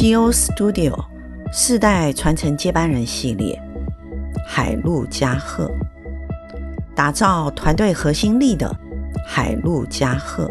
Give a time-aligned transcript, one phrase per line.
[0.00, 0.98] CEO Studio
[1.52, 3.60] 世代传承接班人系列，
[4.48, 5.70] 海陆家贺，
[6.96, 8.74] 打造团队核心力的
[9.26, 10.50] 海陆家贺。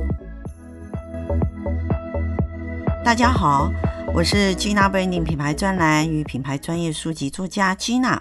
[3.03, 3.73] 大家好，
[4.13, 8.19] 我是 Gina Branding 品牌专栏与品牌专业书籍作家 Gina。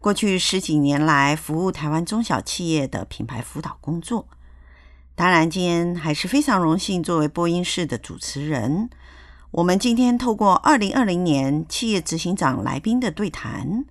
[0.00, 4.26] 过去十几年来，服务台湾中小企业的品牌辅导工作。
[5.14, 8.90] 当然，今天还是非常荣幸作为播音室的主持人。
[9.54, 13.84] 我们今天透过二零二零年企业执行长来宾的对谈，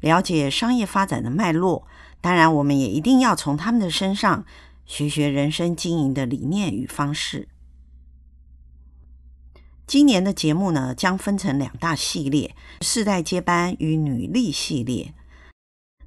[0.00, 1.86] 了解商业发展的脉络。
[2.20, 4.44] 当然，我们也一定要从他们的身上
[4.84, 7.48] 学学人生经营的理念与方式。
[9.86, 15.14] 今年的节目呢，将分成两大系列：世代接班与女力系列。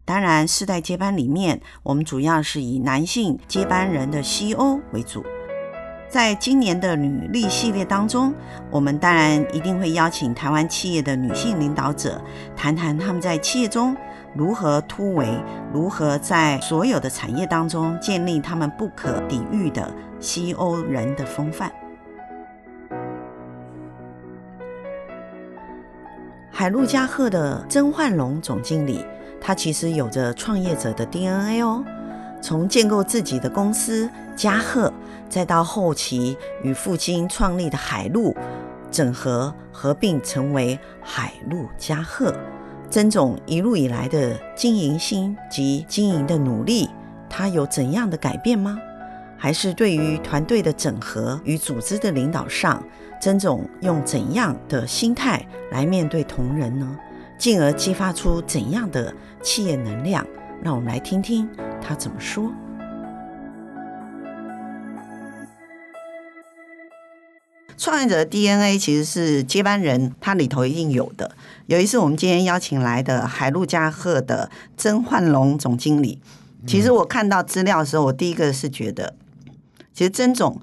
[0.06, 5.26] 当然，世代接班里面，我们主要是以男性接班人的 CEO 为主。
[6.10, 8.34] 在今年的履历系列当中，
[8.72, 12.20] 我们当然一定会邀请台湾企业的女性领导者，
[12.56, 13.96] 谈谈他们在企业中
[14.34, 15.28] 如何突围，
[15.72, 21.72] 如何在所有的产业当中建立他们不可抵御的 CEO 人的风范。
[26.50, 29.06] 海陆家贺的曾焕龙总经理。
[29.42, 31.82] 他其实有着创业者的 DNA 哦，
[32.42, 34.92] 从建构自己的公司家贺，
[35.30, 38.36] 再到后期与父亲创立的海陆，
[38.90, 42.34] 整合合并成为海陆家贺。
[42.90, 46.90] 曾总一路以来的经营心及经营的努力，
[47.30, 48.80] 他有怎样的改变吗？
[49.38, 52.84] 还是对于团队的整合与组织的领导上，
[53.22, 56.98] 曾总用怎样的心态来面对同仁呢？
[57.38, 60.26] 进而激发出怎样的企业能量？
[60.62, 61.48] 让我们来听听
[61.82, 62.52] 他怎么说。
[67.78, 71.32] 创业者的 DNA 其实是接班人，他里头一定有的。
[71.68, 76.20] 有一次，我们今天邀请来的海陆家贺的曾焕龙总经理，
[76.68, 79.16] 其实我看到资料的时候，我第一个是觉得，
[79.94, 80.60] 其实曾总。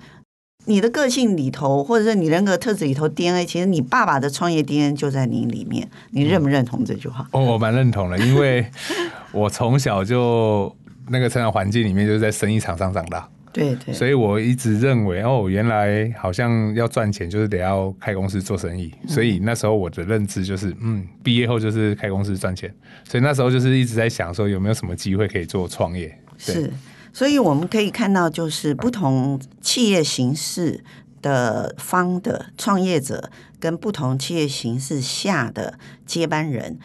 [0.69, 5.89] 你的个性里头，或者是你人格特质里头，DNA，其实你爸爸的创业 DNA 就在你里面。
[6.11, 7.28] 你认不认同这句话？
[7.31, 8.69] 哦，我蛮认同的，因为
[9.37, 10.75] 我从小就
[11.09, 13.29] 那个成长环境里面就是在生意场上长大。
[13.53, 13.93] 对对。
[13.93, 18.91] 所以我一直认为，哦，原来好像要赚钱就是得要开公司做生意。
[19.07, 22.75] 所以那时候我的认知就是，嗯，毕业后就是开公司赚钱。
[23.05, 26.19] 所以那时候就是一直在想说，有没有什么机会可以做创业？
[26.39, 26.73] 是。
[27.13, 30.85] 所以我们可以看到，就是不同企业形式
[31.23, 36.79] 的方的创业者，跟不同企业形式下的接班人，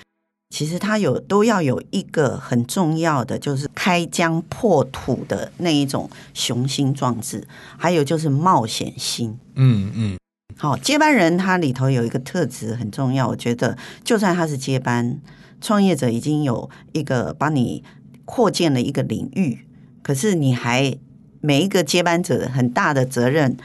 [0.52, 7.48] 其实他有都要有一个很重要的，就是开疆破土的那一种雄心壮志，
[7.78, 9.40] 还有就是冒险心。
[9.56, 10.18] 嗯嗯。
[10.58, 15.18] 好，接班人他里头有一个特质很重要，我觉得就算他是接班
[15.62, 17.82] 创业者，已经有一个帮你
[18.26, 19.66] 扩建了一个领域。
[20.04, 20.98] 可是你还
[21.40, 23.56] 每一个接班者很大的责任，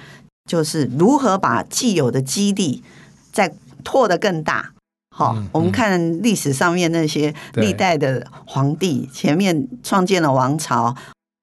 [0.48, 2.84] 就是如何把既有的基地
[3.32, 3.52] 再
[3.82, 4.72] 拓得更大。
[5.16, 10.94] 好，嗯嗯、我们看历史上面那些历代的皇帝，前面创建了王朝，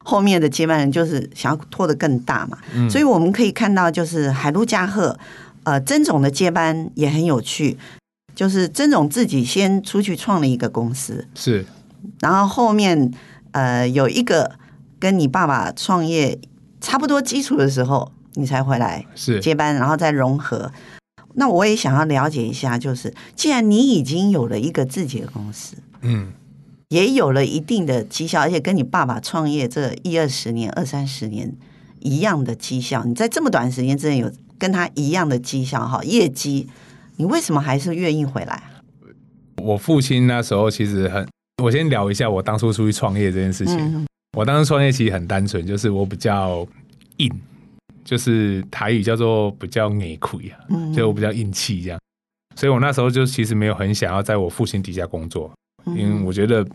[0.06, 2.58] 后面的接班人就是想要拖得更大嘛。
[2.76, 5.18] 嗯、所以我们可以看到，就是海陆加贺，
[5.64, 7.78] 呃，曾总的接班也很有趣，
[8.36, 11.66] 就是曾总自己先出去创了一个公司，是，
[12.20, 13.12] 然后后面
[13.54, 14.52] 呃有一个。
[15.00, 16.40] 跟你爸爸创业
[16.80, 20.72] 差不多基础的时候，你才回来是接班，然后再融合。
[21.36, 26.32] 那我也想要了解一下，就是既然你已经有了一个自己的公司，嗯，
[26.90, 31.54] 也有了一定的绩效，而且跟你爸爸创业这一二十年、二三十年
[32.00, 36.68] 一样的绩效，你在这么短时间之内有跟他一样的绩效哈业绩，
[37.18, 38.64] 你为什么还是愿意回来？
[39.62, 41.28] 我父亲那时候其实很，
[41.64, 43.78] 我先聊一下我当初出去创业这件事情。
[43.78, 44.06] 嗯
[44.36, 46.68] 我当时创业其实很单纯，就是我比较
[47.18, 47.32] 硬，
[48.04, 50.60] 就是台语叫做比较内亏啊，
[50.94, 52.00] 就我比较硬气这样。
[52.56, 55.52] 所以我那时候就其实没有很想要在我父亲底下工作，
[55.96, 56.66] 因为我觉得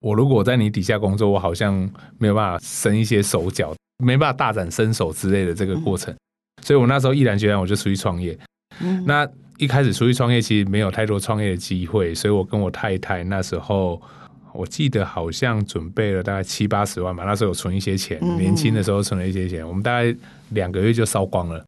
[0.00, 1.88] 我如果在你底下工作，我好像
[2.18, 3.74] 没有办法伸一些手脚，
[4.04, 6.14] 没办法大展身手之类的这个过程。
[6.62, 8.38] 所以我那时候毅然决然，我就出去创业。
[9.06, 9.26] 那
[9.58, 14.00] 一开始出去创业，其实没有太多创业的机会，所以我跟我太太那时候。
[14.52, 20.14] 我记得好像准备了大概七八十万吧，那时候有存一些钱，年轻的时候存了一些钱，我们大概
[20.50, 21.64] 两个月就烧光了，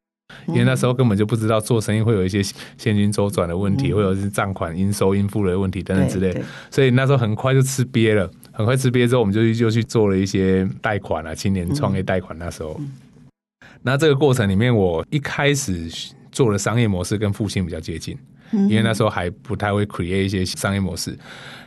[0.49, 2.43] 因为那时候根本就不知道做生意会有一些
[2.77, 6.35] 现金周转的问题，会有一些账款应收应付的问题等等之类，
[6.71, 12.81] 所以那时候很快就吃瘪了，很快吃瘪之后，我们就就去做了一些贷款啊，青年创业贷款那时候，
[13.83, 15.89] 那这个过程里面，我一开始
[16.31, 18.17] 做的商业模式跟父亲比较接近。
[18.69, 21.19] 因为那时候还不太会 create 一些商业模式。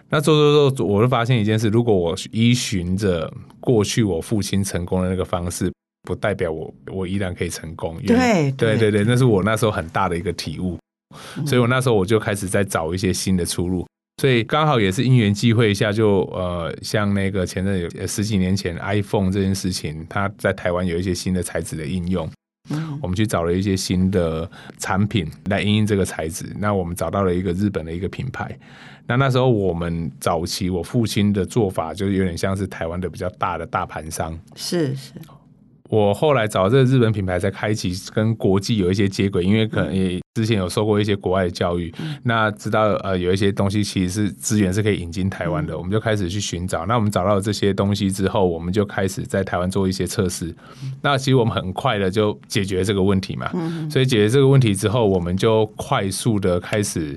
[0.09, 5.71] 那做做做，我就发现一件事：如果我依循着过去我父亲成功的那个方式，
[6.03, 7.97] 不代表我我依然可以成功。
[8.05, 10.77] 对对对对，那是我那时候很大的一个体悟。
[11.45, 13.85] 所以我那时候我就开始在找一些新的出路。
[14.21, 22.29] 所以刚好也是因缘际会下就，就呃，像那个前阵有十几年前 iPhone 这件事情，它在台湾有一些新的材质的应用。
[23.05, 24.49] 我们去找了一些新的
[24.79, 26.43] 产品来应用这个材质。
[26.57, 28.57] 那我们找到了一个日本的一个品牌。
[29.05, 34.35] 那那时候我们早期我父亲的做法，就有点像是台湾的比较大的大盘商。
[34.55, 35.11] 是是。
[35.89, 46.87] 我后来找这个日本品牌，才开启跟国际有一些接轨，因为可能也之前有受过一些国外的教育，嗯、那知道呃有一些东西其实是资源是可以引进台湾的，嗯、我们就开始去寻找。
[46.87, 50.47] 那我们找到了这些东西之后，我们就开始在台湾做一些测试。
[50.83, 57.15] 嗯、那其实我们很快的就解决这个问题嘛，嗯、所以解决这个问题之后，我们就快速的开始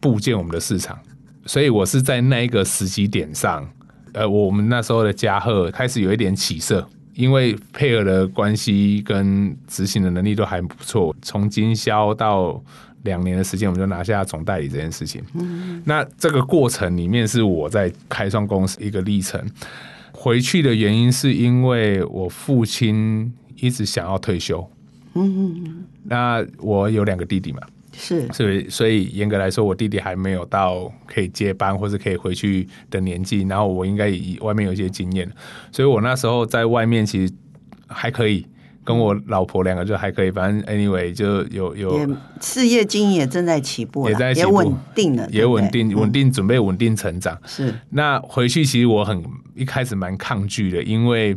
[0.00, 0.98] 布建我们的市场。
[1.46, 3.64] 所以我是在那一个时机点上，
[4.12, 6.84] 呃，我们那时候的嘉贺开始有一点起色。
[7.14, 12.62] 因为配合的关系跟执行的能力都还不错，从经销到
[13.02, 15.22] 两年的时间，我们就拿下总代理这件事情。
[15.34, 19.44] 嗯，那这个过程里面是我在开创公司一个历程。
[20.12, 24.64] 回去的原因是因为我父亲一直想要退休。
[25.14, 27.60] 嗯，那我有两个弟弟嘛。
[27.94, 35.30] 是，所以所以严格来说，我弟弟还没有到可以接班或是可以回去的年纪，然后我应该以外面有一些经验，
[35.70, 37.32] 所以我那时候在外面其实
[37.86, 38.46] 还可以，
[38.82, 42.08] 跟我老婆两个就还可以，反正 anyway 就有有
[42.40, 47.38] 事业经营也正在起步，也在起步，也稳定了，也稳定稳定准备稳定成长。
[47.44, 49.22] 是，那回去其实我很
[49.54, 51.36] 一开始蛮抗拒的，因为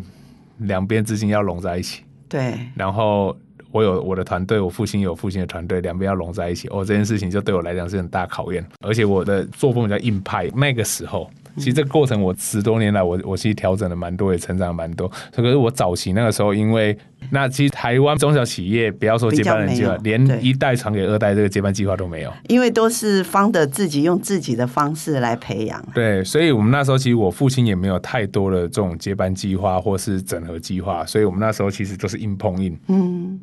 [0.60, 3.38] 两边资金要拢在一起，对，然后。
[3.76, 8.66] 我有我的团队，我父亲有父亲的团队，两边要融在一起，哦，这件事情就对我来讲是很大考验。
[8.80, 15.12] 而且我的作风比较硬派，那个时候，其实这个过程我十多年来我，我我其实调整了蛮多，也成长了蛮多。
[15.36, 16.98] 可是我早期那个时候，因为
[17.32, 25.86] 那其实台湾中小企业，不要说接班人计划，连一代传给二代这个接班计划都没有，因为都是 founder 自己用自己的方式来培养。
[25.94, 32.80] 对，所以我们那时候其实我父亲也没有太多的这种接班计划或是整合计划，所以我们那时候其实都是硬碰硬。
[32.88, 33.38] 嗯。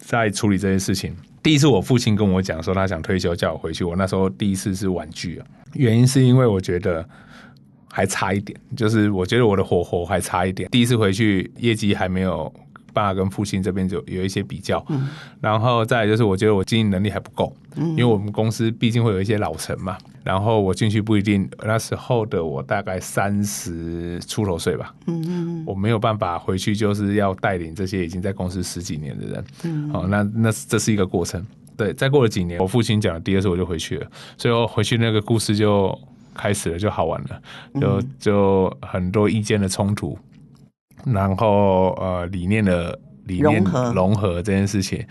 [0.00, 3.84] 在处理这些事情，第一次我父亲跟我讲说他想退休，叫我回去。
[3.84, 7.06] 我那时候第一次是婉拒啊，原因是因为我觉得
[7.90, 10.68] 还差一点，就是我觉得我的火候还差一点。
[10.70, 12.52] 第一次回去，业绩还没有。
[13.00, 15.08] 爸跟父亲这边就有一些比较，嗯、
[15.40, 31.44] 然后再就是我觉得我经营能力还不够，嗯、因为我们公司毕竟会有一些老臣嘛，然后我进去不一定，那时候的我大概三十出头岁吧，嗯嗯，我没有办法回去就是要带领这些已经在公司十几年的人，嗯，好，那那这是一个过程，
[31.76, 35.96] 对，再过了几年，我父亲讲了第二次我就回去了，最后回去那个故事就
[36.34, 37.40] 开始了，就好玩了，
[37.80, 40.18] 就就很多意见的冲突。
[41.04, 43.62] 然后呃，理念的理念
[43.94, 45.04] 融合这件事情，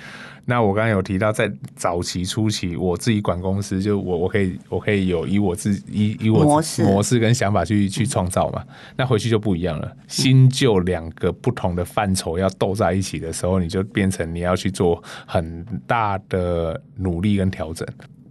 [0.45, 8.63] 那我刚刚有提到，在早期初期，我自己管公司，就我我可以我可以有以我自以以我模式模式跟想法去去创造嘛。
[8.95, 17.87] 那回去就不一样了，新旧两个不同的范畴要斗在一起的时候，你就变成你要去做很大的努力跟调整。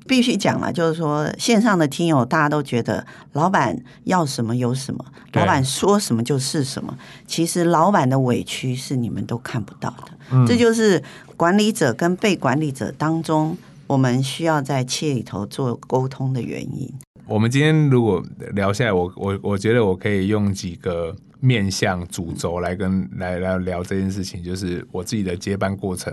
[0.06, 6.96] 必须讲了，就是说线上的听友大家都觉得老板要什么有什么，老板说什么就是什么。
[7.26, 11.02] 其实老板的委屈是你们都看不到的，嗯、这就是
[11.36, 16.90] 管理者跟被管理者当中，我们需要在企业里头做沟通的原因。
[17.26, 21.14] 我们今天如果聊下来，我我我觉得我可以用几个。
[21.40, 26.12] 面向主轴来跟来来聊这件事情，就是我自己的接班过程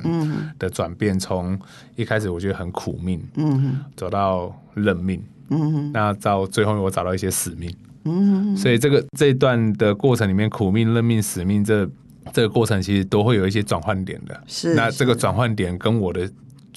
[0.59, 1.59] 的转变，从
[1.95, 7.75] 一开始我觉得很苦命，嗯，走到认命，嗯，那到最后我找到一些使命，
[8.05, 11.89] 嗯，所以这个这一段的过程里面，苦命、认命、使命，这
[12.31, 16.29] 这个过程其实都会有一些转换点的，是，那这个转换点跟我的。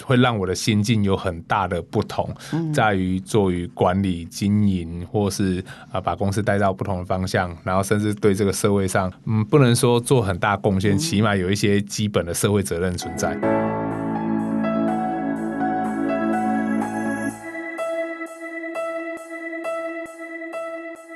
[0.04, 2.28] 会让我的心境有很大的不同，
[2.72, 13.36] 在于做于管理、经营，或是啊把公司带到不同的方向，然后甚至对这个社会上，嗯，不能说做很大贡献，起码有一些基本的社会责任存在。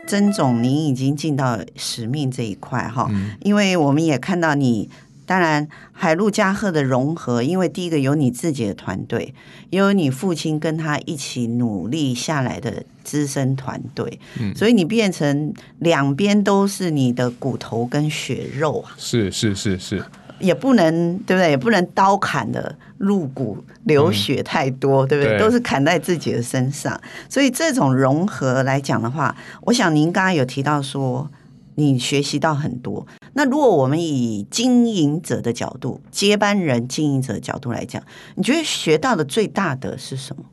[0.07, 3.09] 曾总，您已经进到使命这一块哈，
[3.43, 4.91] 因为我们也看到你。
[5.31, 9.33] 当然，海陆嘉鹤的融合，因为第一个有你自己的团队，
[9.71, 18.91] 也有你父亲跟他一起努力下来的资深团队，嗯，所以你变成两边都是你的骨头跟血肉啊。
[18.97, 20.05] 是是是是。
[20.41, 21.51] 也不能对不对？
[21.51, 25.35] 也不能刀砍的入骨流血太多，嗯、对不对？
[25.35, 27.01] 对都是砍在自己的身上。
[27.29, 31.31] 所以这种融合来讲的话，我想您刚刚有提到说，
[31.75, 33.07] 你学习到很多。
[33.35, 38.03] 那如果我们以经营者的角度，接班人经营者的角度来讲，
[38.35, 40.45] 你觉得学到的最大的是什么？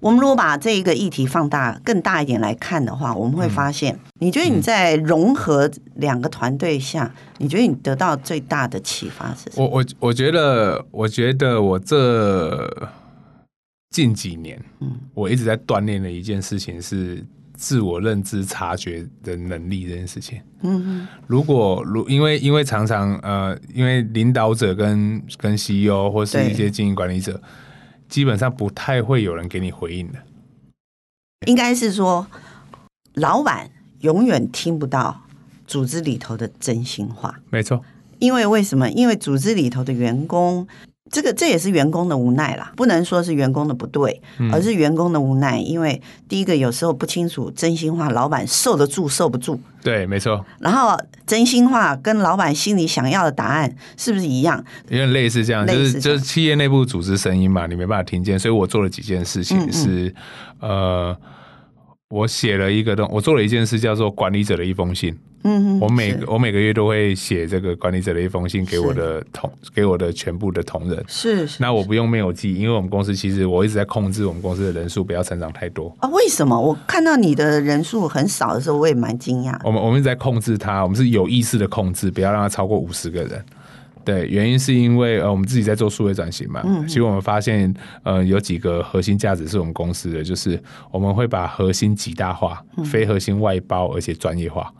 [0.00, 9.64] 我们如果把这一个议题放大更大一点来看的话，我们会发现，你觉得你在融合两个团队下，你觉得你得到最大的启发是什么？
[9.66, 12.88] 我我我觉得，我觉得我这
[13.90, 20.40] 近几年，嗯，我一直在锻炼的一件事情是自我认知察觉的能力这件事情。
[20.62, 27.40] 嗯嗯，如果如因为因为常常呃，因为领导者跟跟 CEO 或是一些经营管理者。
[28.08, 30.18] 基本上不太会有人给你回应的，
[31.46, 32.26] 应该是说，
[33.14, 35.22] 老板永远听不到
[35.66, 37.40] 组织里头的真心话。
[37.48, 37.82] 没错，
[38.18, 38.90] 因为为什么？
[38.90, 40.68] 因为组织里头的员工。
[41.12, 45.58] 这个这也是员工的无奈啦，不能说是员工的不对，而是员工的无奈。
[45.58, 49.60] 因为第一个有时候不清楚真心话，老板受得住受不住。
[49.82, 50.42] 对，没错。
[50.58, 54.64] 然后真心话跟老板心里想要的答案是不是一样？
[54.88, 58.38] 有点类似这样，就是就是企业内部组织声音嘛，你没办法听见。
[58.38, 60.14] 所以我做了几件事情是，嗯
[60.60, 61.16] 嗯呃，
[62.12, 65.18] 我写了一个东，我做了一件事叫做管理者的一封信。
[65.44, 71.02] 嗯，我每我每个月都会写这个管理者的一封信给我的同给我的全部的同仁。
[71.08, 76.08] 是，是，那我不用没有记，因为我们公司其实我一直在控制我们公司的人数不要成长太多啊。
[76.10, 76.60] 为什么？
[76.60, 79.58] 我看到你的人数很少的时候，我也蛮惊讶。
[79.64, 83.42] 我们我们一直在控制它，我们是有意识的控制，不要让它超过五十个人。
[84.04, 86.60] 对，原因是因为呃，我们自己在做数位转型嘛。
[86.64, 86.86] 嗯。
[86.86, 94.72] 其实我们发现，呃，有几个核心价值是我们公司的，就是我们会把核心极大化，非核心外包，而且专业化。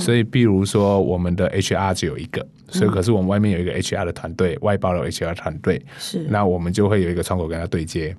[0.00, 8.16] 所以，比如说，我们的 HR 只有一个，所以可是我们外面有一个 HR 的团队，外包了 HR 团队，是那我们就会有一个窗口跟他对接。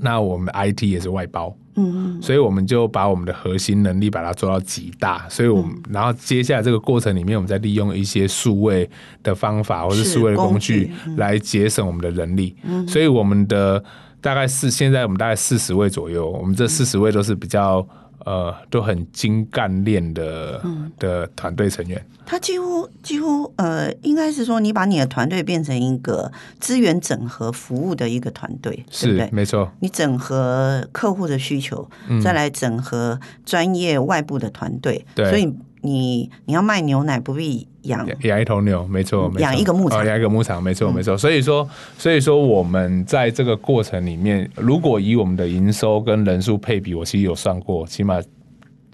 [0.00, 5.28] 那我们 IT 也是外包，嗯，所以我们就把我们的核心能力把它做到极大。
[5.28, 8.88] 所以我们然后接下来这个过程里面，我们再利用一些数位
[9.22, 12.54] 的方法或是数位的工具来节省我们的人力。
[12.86, 13.82] 所以我们的
[14.20, 17.86] 大概是现在我们大概四十位左右，我们这四十位都是比较。
[18.24, 22.04] 呃，都很精干练的、嗯、的团队成员。
[22.26, 29.30] 他几乎几乎呃，应该是说，你把你的团队变成一个资源整合服务的一个团队，是对不对？
[29.32, 29.70] 没错。
[29.80, 35.54] 你整合客户的需求，嗯、再来整合专业外部的团队，对，所以。
[35.82, 41.16] 你你要卖牛奶，不必养养一头牛，没错，养一个牧场，养、哦、一个牧场，没错，没错。
[41.16, 48.20] 所以说，所以说我们在这个过程里面，如果以我们的营收跟人数配比，我其实有算过，起码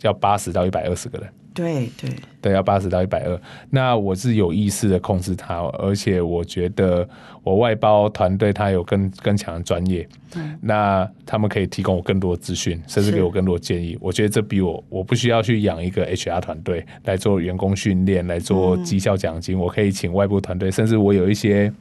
[0.03, 1.29] 要八十到一百二十个人。
[1.55, 2.11] 对对
[2.45, 3.41] 对，要八十到一百二。
[3.71, 7.09] 那我是有意识的控制它，而且我觉得
[7.43, 13.97] 我外包团队他有更更强的专业，嗯，那他们可以提供我更多的资讯，甚至给我更多的建议。
[13.99, 19.61] 我觉得这比我我不需要去养一个 HR 团队来做员工训练，来做绩效奖金，嗯。
[19.61, 21.73] 我可以请外部团队，甚至我有一些，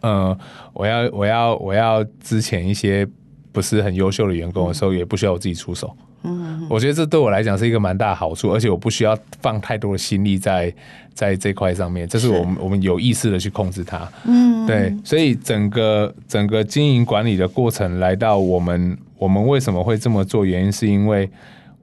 [0.00, 0.36] 呃，
[0.72, 3.06] 我要我要我要之前一些
[3.52, 5.96] 不是很优秀的员工的时候，嗯，也不需要我自己出手。
[6.26, 10.72] 嗯，我觉得这对我来讲是一个蛮大的好处，而且我不需要放太多的心力在
[11.14, 14.06] 在这块上面，这是我们我们有意识的去控制它。
[14.24, 20.44] 嗯，对，所以整个整个经营管理的过程来到我们我们为什么会这么做？
[20.44, 21.28] 原因是因为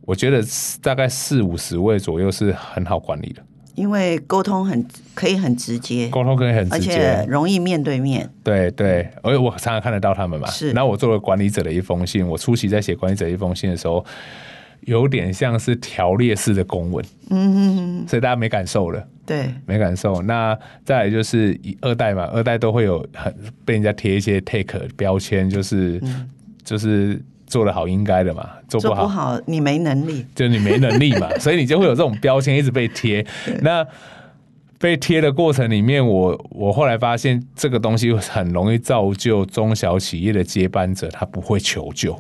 [0.01, 0.43] 我觉得
[0.81, 3.41] 大概四五十位左右是很好管理的。
[3.75, 8.29] 因为沟通很可以很直接，沟通可以很直接，而且容易面对面。
[8.43, 10.47] 对对，而且我常常看得到他们嘛。
[10.49, 10.71] 是。
[10.71, 14.05] 然后我作为管理者的一封信，我初期在写管理者一封信的时候，
[14.81, 17.03] 有点像是条列式的公文。
[17.29, 18.07] 嗯嗯嗯。
[18.07, 19.07] 所以大家没感受了。
[19.25, 19.53] 对。
[19.65, 20.21] 没感受。
[20.21, 23.33] 那再来就是二代嘛，二代都会有很
[23.65, 26.29] 被人家贴一些 take 标签，就是、嗯、
[26.63, 27.21] 就是。
[27.53, 33.24] 做得好应该的嘛，做不好，做不好你没能力，就你没能力嘛， 所以你就会有这种标签一直被贴。
[33.62, 33.86] 那
[34.79, 42.19] 被贴的过程里面，我我后来发现这个东西很容易造就中小企业的接班者，他不会求救。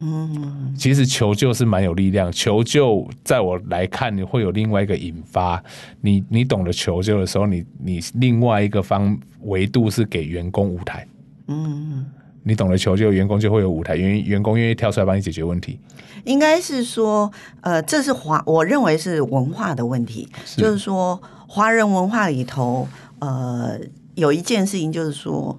[0.00, 5.62] 嗯，其实求救是蛮有力量，求救在我来看，你会有另外一个引发。
[6.00, 11.06] 你你懂得求救的时候，你你另外一个方维度是给员工舞台。
[11.48, 12.06] 嗯。
[12.44, 15.80] 你懂得求救，员工就会有舞台，员员工愿意跳出来帮你解决问题。
[16.24, 17.30] 应该是说，
[17.62, 20.28] 呃，这是华，我认为是文化的问题。
[20.44, 22.86] 是就是说，华人文化里头，
[23.18, 23.78] 呃，
[24.14, 25.58] 有一件事情就是说，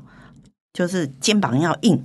[0.74, 2.02] 就是肩膀要硬。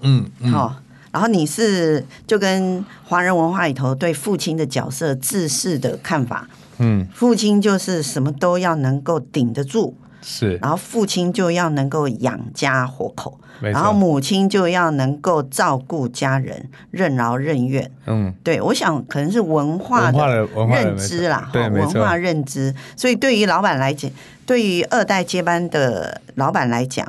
[0.00, 0.76] 嗯，好。
[1.12, 6.48] 然后你是就跟华人文化里头对父亲的角色自视的看法。
[6.78, 9.94] 嗯，父亲就是什么都要能够顶得住。
[10.22, 17.90] 是，然后父亲就要能够养家活口，然后母亲就要能够照顾家人，任劳任怨。
[18.06, 22.74] 嗯，对，我想可能是文化的认知啦，对，文化认知。
[22.96, 24.10] 所以对于老板来讲，
[24.46, 27.06] 对于二代接班的老板来讲，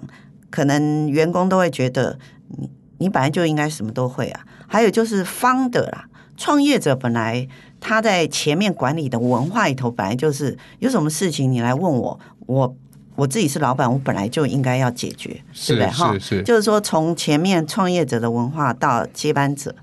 [0.49, 2.17] 可能员工都会觉得
[2.49, 4.41] 你你本来就应该什么都会啊。
[4.67, 6.05] 还有就是方的啦，
[6.35, 7.47] 创业者本来。
[7.85, 12.73] 他在前面管理的文化里头，本来就是有什么事情你来问我，我
[13.15, 15.91] 我自己是老板，我本来就应该要解决，是对不对？
[15.91, 19.73] 哈，就是说从前面创业者的文化到接班者，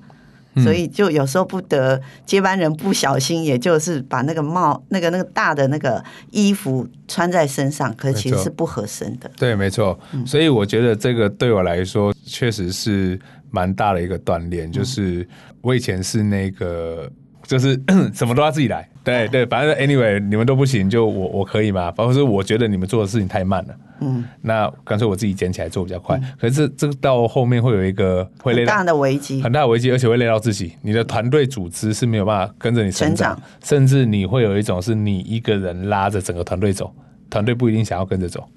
[0.55, 9.31] 嗯，所以就有时候不得接班人不小心，也就是把那个帽、那个那个大的那个衣服穿在身上，可是其实是不合身的。
[9.37, 9.99] 对，没错。
[10.27, 13.19] 所以我觉得这个对我来说确实是
[13.51, 15.29] 蛮大的一个锻炼，就是
[15.61, 17.11] 我以前是那个。
[17.51, 17.77] 就是
[18.15, 21.91] 什么都要自己来，对对，反正 anyway 你们都不行，就我我可以嘛。
[21.91, 26.17] 反正是我觉得你们做的事情太慢了，嗯，那干脆我自己捡起来做比较快。
[26.19, 30.77] 嗯、可是这个到后面会有一个会累到很大的危机，很大的危机，而且会累到自己。
[30.81, 36.95] 你的团队组织是没有办法跟着你成长，成长，甚至你会有一种是你一个人拉着整个团队走，
[37.29, 38.49] 团队不一定想要跟着走。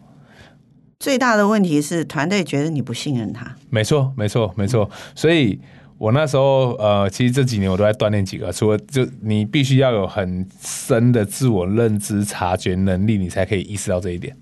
[1.00, 3.55] 最大的问题是团队觉得你不信任他。
[3.71, 5.59] 没错，没错，没错，所以。
[6.03, 14.36] 我那时候，呃，其实这几年我都在锻炼几个，除了就你必须要有很深的自我认知、察觉能力，你才可以意识到这一点。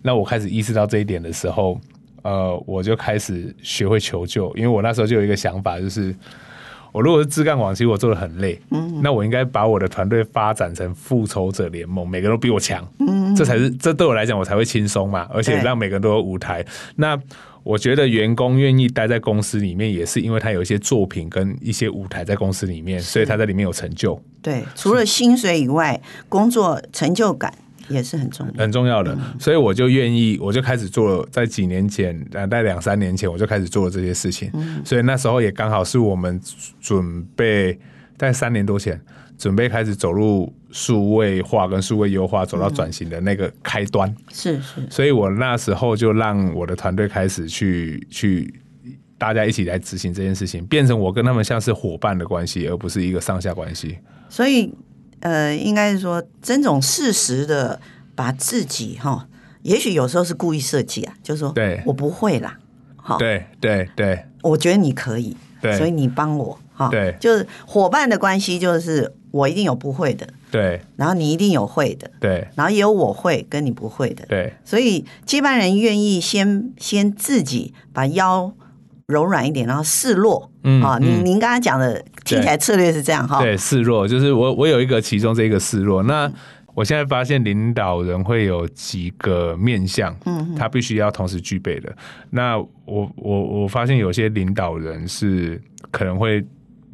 [0.00, 1.78] 那我开始意识到这一点的时候，
[2.22, 6.16] 呃，我就开始学会求救，因为我那时候就有一个想法，就是
[6.92, 16.64] 我如果是自干网，其实我做的很累，嗯，那我应该把我的团队发展成复仇者联盟，每个人都比我强，嗯，这才是这对我来讲我才会轻松嘛，而且让每个人都有舞台。
[16.96, 17.18] 那
[17.62, 24.20] 我觉得员工愿意待在公司里面，也是因为他有一些作品跟一些舞台在公司里面，所以他在里面有成就。
[24.42, 27.54] 对，除了薪水以外，工作成就感
[27.88, 29.16] 也是很重要，很重要的。
[29.38, 31.28] 所以我就愿意，我就开始做了。
[31.30, 34.50] 在几年前，大概两三年前，我就开始做了这些事情。
[34.84, 36.40] 所以那时候也刚好是我们
[36.80, 37.78] 准备
[38.16, 39.00] 在三年多前。
[39.38, 44.08] 准备开始走入数位化跟数位优化，走到转型的那个开端。
[44.08, 48.54] 嗯、是是，所以我那时候就让我的团队开始去去，
[49.18, 53.98] 大家一起来执行这件事情，变成我跟他们像是伙伴的关系，而不是一个上下关系。
[54.28, 54.72] 所以，
[55.22, 57.80] 呃，应该是说，曾总适时的
[58.14, 59.26] 把自己哈，
[59.62, 62.58] 也许有时候是故意设计啊，就是说，对，我不会啦，
[62.96, 69.12] 好，对对对，我觉得你可以，对，所以你帮我，哈，对，就是伙伴的关系，就是。
[69.32, 78.52] 我一定有不会的，对，然后你一定有会的，对，然后也有我会跟你不会的，对，所以接班人愿意先先自己把腰
[79.06, 86.30] 柔软一点，然后示弱，嗯啊，您您刚刚讲的听起来策略是这样哈，对，示弱就是我我有一个其中这一个示弱，那
[86.74, 91.94] 我现在发现领导人会有几个面向，嗯，他必须要同时具备的，
[92.30, 96.44] 那我我我发现有些领导人是可能会。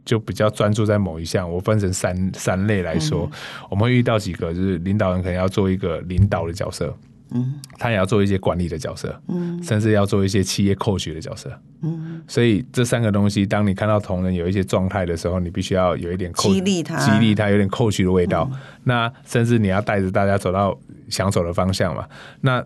[0.05, 6.97] 就比较专注在某一项，我分成三三类来说，嗯，我们会遇到几个，就是领导人可能要做一个领导的角色，
[7.31, 11.51] 嗯，他也要做一些管理的角色，嗯，甚至要做一些企业 coach 的角色，
[11.83, 22.07] 嗯，所以这三个东西，当你看到同仁有一些状态的时候，你必须要有一点 coach, 激励他，激励他有点 coach 的味道，嗯，那甚至你要带着大家走到想走的方向嘛，
[22.41, 22.65] 那。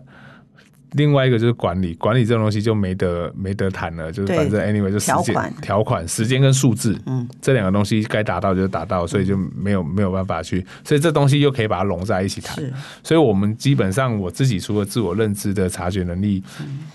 [0.93, 12.63] 另外一个就是管理，管理这种东西就没得没得谈了，就是反正 anyway 就时间条款、条款、时间跟数字，嗯，这两个东西该达到就达到，所以就没有没有办法去，所以这东西又可以把它融在一起谈。
[13.03, 16.43] 所以我们基本上我自己除了自我认知的察觉能力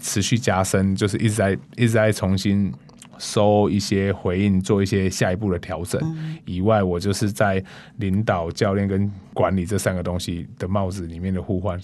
[0.01, 2.73] 持续加深，就是一直在一直在重新。
[3.19, 6.01] 收一些回应，做一些下一步的调整
[6.45, 7.63] 以外，我就是在
[7.97, 11.79] 领导、教练跟管理这三个东西的帽子里面的互换。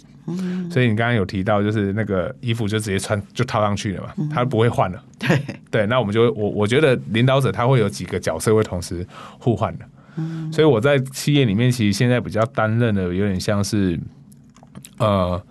[0.70, 5.04] 所以你刚刚有提到，就是那个衣服就直接穿就套上去了嘛，他不会换了。
[5.18, 5.38] 对
[5.70, 9.06] 对，那我们就我我觉得领导者他会有几个角色会同时
[9.38, 9.84] 互换的。
[10.52, 13.98] 所以我在企业里面其实现在比较担任的有点像是
[14.98, 15.42] 呃。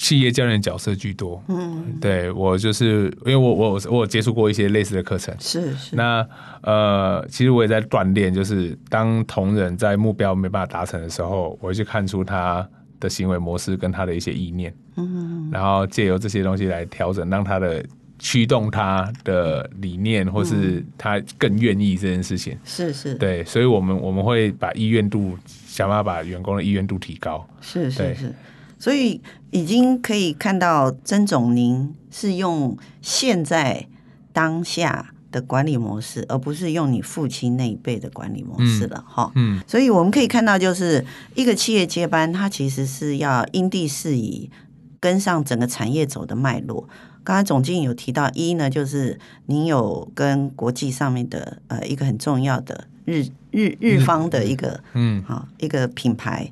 [0.00, 5.94] 企业教练角色居多，嗯，对我就是因为我我我有接触过一些类似的课程，是是。
[5.94, 6.26] 那
[6.62, 12.66] 呃，其实我也在锻炼，就是当同仁在目标没办法达成的时候，我会去看出他
[12.98, 17.84] 的行为模式跟他的一些意念，嗯，然后借由这些东西来调整，让他的
[18.18, 23.14] 驱动他的理念，或是他更愿意这件事情，是是。
[23.16, 28.34] 对，所以我们我们会把意愿度想办法把员工的意愿度提高，是是是。
[28.80, 29.20] 所以
[29.52, 33.86] 已经可以看到曾总，您是用现在
[34.32, 39.30] 当下的管理模式，而不是用你父亲那一辈的管理模式了，哈。
[39.36, 39.58] 嗯。
[39.58, 44.50] 嗯，所以我们可以看到，就是一个企业接班，它其实是要因地适宜，
[44.98, 46.88] 跟上整个产业走的脉络。
[47.22, 56.50] 刚才总经理有提到，一呢就是您有跟国际上面的呃一个很重要的日日日方的一个嗯好一个品牌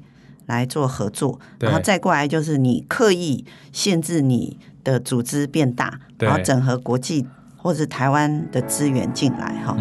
[0.49, 9.77] 来做合作，然后再过来就是你刻意限制你的组织变大，然后整合国际或者台湾的资源进来哈。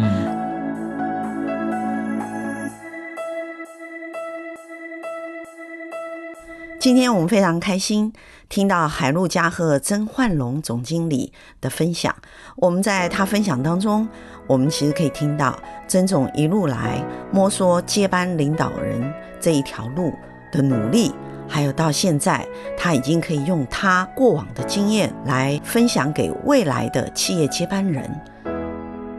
[6.78, 8.12] 今天我们非常开心
[8.48, 12.14] 听到海陆嘉贺曾焕龙总经理的分享。
[12.56, 14.06] 我们在他分享当中，
[14.46, 17.02] 我们其实可以听到曾总一路来
[17.32, 20.12] 摸索接班领导人这一条路
[20.50, 21.12] 的努力，
[21.48, 28.08] 还有到现在他已经可以用他过往的经验来分享给未来的企业接班人，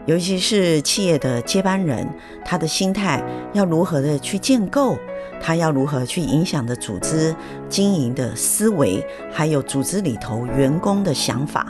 [0.06, 2.06] 尤其是企业的接班人，
[2.44, 4.96] 他的心态要如何的去建构。
[5.42, 7.34] 他要如何去影响的组织
[7.66, 11.66] 经营的思维，还有组织里头员工的想法，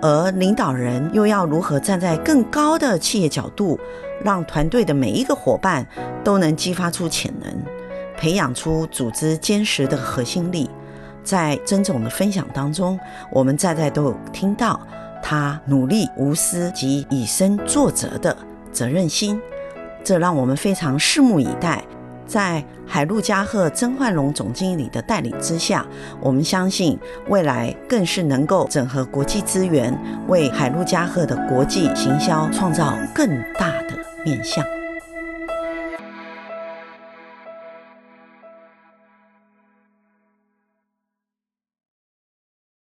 [0.00, 3.76] 而领导人又要如何站在更高的企业角度，
[4.22, 5.84] 让团队的每一个伙伴
[6.22, 7.52] 都能激发出潜能，
[8.18, 10.68] 培养出组织坚实的核心力。
[11.24, 12.98] 在曾总的分享当中，
[13.30, 14.80] 我们在在都有听到
[15.22, 18.36] 他努力无私及以身作则的
[18.72, 19.40] 责任心，
[20.02, 21.82] 这让我们非常拭目以待。
[22.26, 25.86] 在海陆家贺曾焕龙总经理的带领之下，
[26.20, 34.62] 我们相信未来更是能够整合国际资源，为海陆家贺的国际行销创造更大的面向。